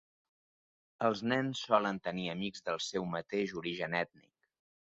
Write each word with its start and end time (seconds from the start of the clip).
Els 1.09 1.21
nens 1.33 1.61
solen 1.67 2.01
tenir 2.09 2.25
amics 2.33 2.67
del 2.71 2.81
seu 2.89 3.07
mateix 3.17 3.57
origen 3.63 3.99
ètnic. 4.05 4.53